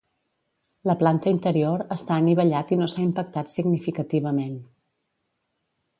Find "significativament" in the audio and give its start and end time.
3.59-4.57